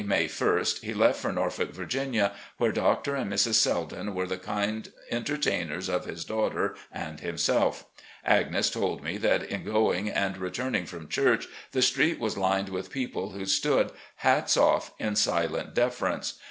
[0.03, 3.13] May ist, he left for Norfolk, Virginia, where Dr.
[3.13, 3.53] and Mrs.
[3.53, 7.85] Selden were the kind entertainers of his daughter and himself.
[8.25, 12.89] Agnes told me that in going and returning from church the street was lined with
[12.89, 16.33] people who stood, hats off, in silent deference.